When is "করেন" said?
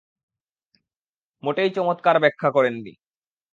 2.51-2.75